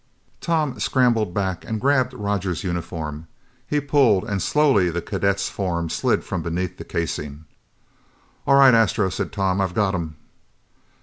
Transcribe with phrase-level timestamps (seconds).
[0.39, 3.27] Tom scrambled back and grabbed Roger's uniform.
[3.67, 7.45] He pulled, and slowly the cadet's form slid from beneath the casing.
[8.47, 10.15] "All right, Astro," said Tom, "I've got 'im."